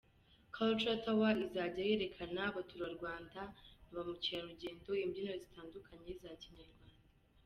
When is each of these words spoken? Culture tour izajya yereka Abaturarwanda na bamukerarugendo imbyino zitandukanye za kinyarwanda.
Culture 0.57 0.97
tour 1.05 1.33
izajya 1.45 1.81
yereka 1.91 2.21
Abaturarwanda 2.49 3.41
na 3.49 3.93
bamukerarugendo 3.93 4.89
imbyino 5.03 5.33
zitandukanye 5.43 6.11
za 6.23 6.31
kinyarwanda. 6.41 7.01